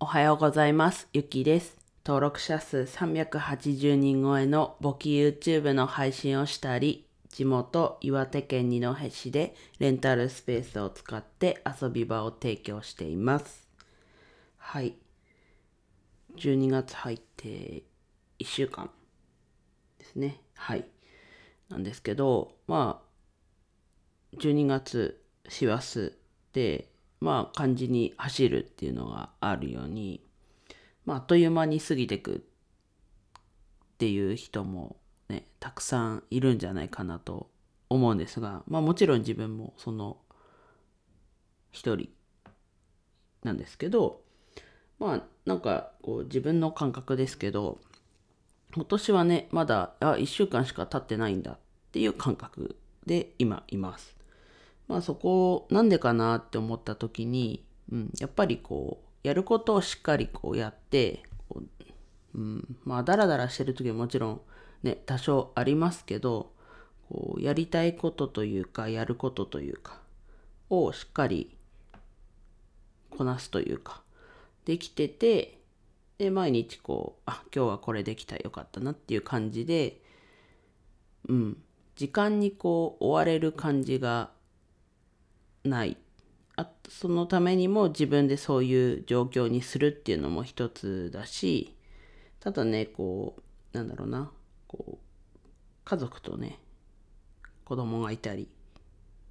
[0.00, 1.08] おはようございます。
[1.12, 1.76] ゆきです。
[2.06, 13.66] 登録者数380人超えの簿記 YouTube の配信をしたり、地元岩手県二戸市でレンタルスペースを使って遊び場を提供しています。
[14.56, 14.94] はい。
[16.36, 17.82] 12月入って
[18.38, 18.88] 1週間
[19.98, 20.40] ですね。
[20.54, 20.84] はい。
[21.68, 26.12] なんですけど、まあ、12月、師走
[26.52, 26.88] で、
[27.20, 30.22] まあ、漢字に走るっていうのがあるように、
[31.04, 32.38] まあ、あっという間に過ぎてくっ
[33.98, 34.96] ていう人も
[35.28, 37.50] ね、たくさんいるんじゃないかなと
[37.90, 40.18] 思うんですが、まあもちろん自分もその
[41.70, 42.08] 一人
[43.42, 44.22] なんですけど、
[44.98, 47.78] まあなんかこう自分の感覚ですけど、
[48.74, 51.58] 今年はね、まだあ1週間しか経ってないんだっ
[51.92, 52.76] ていう感覚
[53.06, 54.17] で今います。
[54.88, 61.62] まあそこなんでかなって思った時に、うん、やっぱりこうやることをしっかりこうやってこ
[62.34, 64.40] う、うん、まあダラダラしてる時はもちろん
[64.82, 66.52] ね多少ありますけど
[67.08, 70.00] こうやりたいことというかやることというか
[70.70, 71.56] をしっかり
[73.10, 74.02] こなすというか
[74.64, 75.58] できてて
[76.18, 80.00] で毎日こうあ今日はこれできたよかったなっていう感じで
[81.28, 81.56] うん
[81.96, 84.30] 時間にこう追われる感じが
[85.64, 85.96] ない。
[86.56, 91.72] あそのためにも自分でそういう状況にするっていうのも一つだし
[92.40, 93.36] ただねこ
[93.72, 94.32] うなんだろうな
[94.66, 94.98] こう
[95.84, 96.58] 家族とね
[97.64, 98.48] 子供がいたり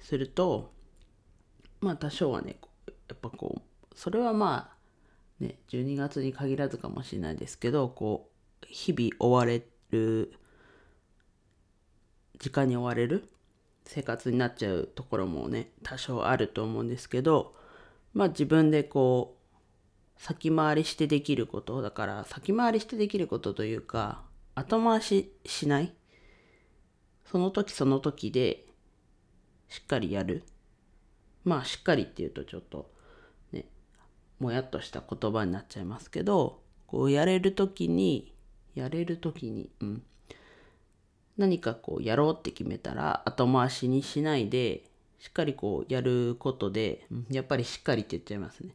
[0.00, 0.72] すると
[1.80, 2.56] まあ多少はね
[3.08, 8.30] やっぱこうそれはまあね12月に限らずかもしれないですけどこ
[8.62, 10.32] う日々追われる
[12.40, 13.28] 時間に追われる
[13.84, 17.54] 生活になっちゃうところもね多少あると思うんですけど
[18.14, 24.22] まあ自分でこう先回りしてできることだから先回りしてできることというか
[24.54, 25.92] 後回ししない
[27.24, 28.66] その時その時で
[29.68, 30.44] しっかりやる。
[31.44, 32.92] まあしっかりっていうとちょっと
[33.52, 33.64] ね
[34.38, 38.34] もやっとした言葉になっちゃいますけどこうやれる時に
[38.74, 40.02] やれる時にうん。
[41.42, 44.84] 何かこうやろうって決めたら後回しにしないで
[45.18, 48.70] しっかりこうやることでやっぱりしっかりって言っちゃいますね。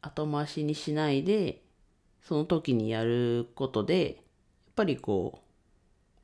[0.00, 1.62] 後回しにしないで
[2.22, 4.14] その時にやることでやっ
[4.74, 5.38] ぱりこう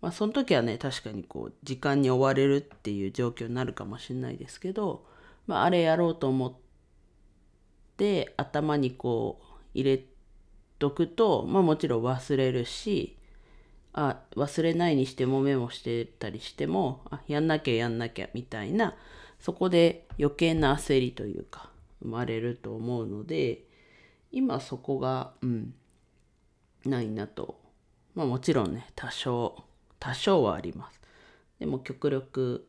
[0.00, 5.04] まあその時はね確かにこう時間に追われるっていう状況になるかもしれないですけど、
[5.48, 6.54] まあ、あれやろうと思っ
[7.96, 10.04] て頭にこう入れ
[10.78, 13.16] とくと、まあ、もちろん忘れるし
[13.96, 18.94] あ忘れないにしてもメモしてたりしてもあやんなきゃやんなきゃみたいな
[19.40, 21.70] そこで余計な焦りというか
[22.02, 23.64] 生まれると思うので
[24.30, 25.74] 今そこがうん
[26.84, 27.58] ないなと。
[28.14, 29.64] まあもちろんね多少
[29.98, 31.00] 多少はあります。
[31.58, 32.68] でも極力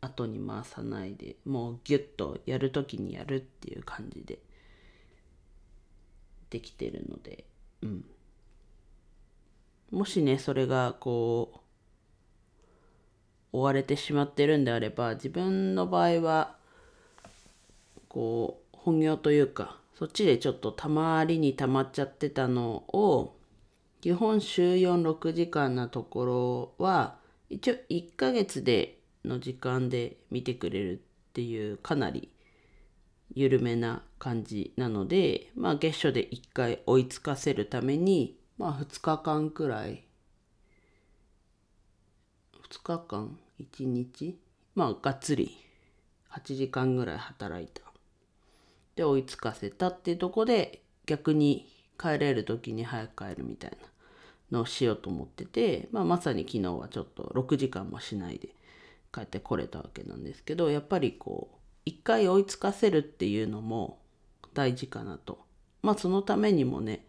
[0.00, 4.40] 後に回さないでもうギュッとやる時にやるっていう感じで
[6.50, 7.44] できてるので
[7.82, 8.04] うん。
[9.90, 11.58] もしねそれがこう
[13.52, 16.56] 追われてしまってるんであれば自分の場合は
[18.08, 23.36] こう本業というかそっちでちょっとたまりにたまっちゃってたのを
[24.00, 27.16] 基本週46時間なところは
[27.48, 30.96] 一応1ヶ月での時間で見てくれるっ
[31.32, 32.30] ていうかなり
[33.34, 40.04] 緩めな感じなのでまあ月初で1回追いつかせるためにまあ2日間くらい。
[42.68, 44.38] 2日間1日？
[44.74, 45.56] まあがっつり。
[46.30, 47.80] 8時間ぐらい働いた。
[48.94, 51.66] で追いつかせたっていうとこで逆に
[51.98, 53.76] 帰れる時に早く帰るみたいな
[54.50, 58.48] のをしようと思ってて、まあ、まさに昨日はちょっと6時間もしないで
[59.12, 63.98] 帰ってこれたわけなんですけどやっぱりこう一回追いつかせるっていうのも
[64.54, 65.38] 大事かなと。
[65.82, 67.06] まあそのためにもね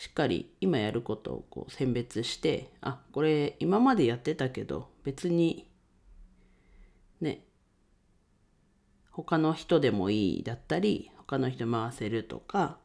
[0.00, 5.68] しっかり今やることをこう選別してあこれ今までやってたけど別に
[7.20, 7.44] ね
[9.10, 12.78] 他の人でもいいだったり他の人回せるとか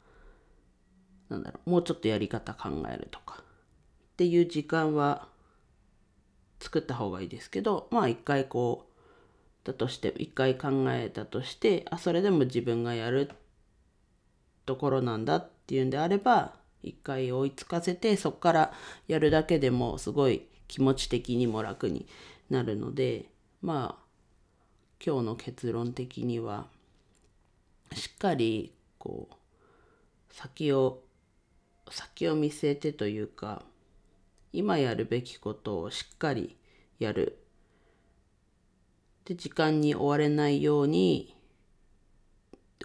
[1.29, 5.29] なんだろうもうちょっとやり方考えるとかっていう時間は
[6.59, 13.31] 作った方がいいですけどまあ一回こうだとして一回考えたとしてあそれでも自分がやる
[14.65, 18.73] ところなんだっていうんであれば一回追いつかせてそこから
[19.07, 22.05] やるだけでもすごい気持ち的にも楽に
[22.49, 23.25] なるので
[23.61, 24.05] まあ
[25.03, 26.67] 今日の結論的には
[27.93, 29.35] しっかりこう
[30.33, 31.01] 先を
[31.89, 33.63] 先を見据えてというか
[34.53, 36.55] 今やるべきことをしっかり
[36.99, 37.39] やる。
[39.25, 41.35] で時間に追われないように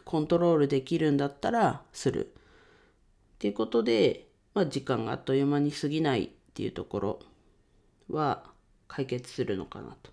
[0.05, 2.35] コントロールできるんだったらする。
[3.41, 7.21] っていうことで、まあ、時間があっという間に過ぎないっていうところ
[8.11, 8.45] は
[8.87, 10.11] 解決するのかなと。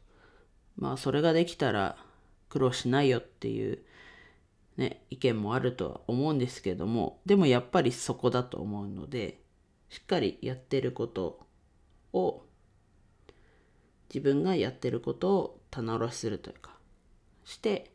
[0.77, 1.97] まあそれができたら
[2.47, 3.79] 苦労しないよっていう
[4.77, 9.41] ね、意見もあるとは思うんですけどもでもやっぱりそこだと思うので
[9.89, 11.39] しっかりやってること
[12.13, 12.43] を
[14.13, 16.77] 自分がやってることを棚卸しするというか
[17.43, 17.91] して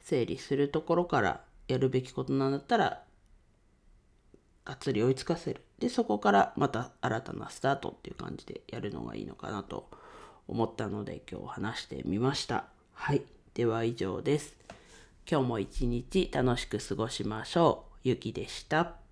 [0.00, 3.04] 整理するところからやるべきことなんだったら
[4.68, 9.88] がっつり追いつかせるでそこからまた新たなスタートっていう感じでやるのがいいのかなと
[10.46, 13.22] 思ったので今日話してみましたはい
[13.54, 14.58] では以上です
[15.30, 17.98] 今日も一日楽しく過ごしましょう。
[18.02, 19.07] ゆきでした。